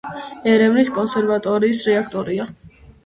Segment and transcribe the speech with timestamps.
[0.53, 2.49] ერევნის კონსერვატორიის რექტორია.